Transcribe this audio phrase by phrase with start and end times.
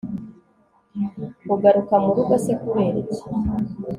[1.53, 3.21] ugaruka murugo se kuberiki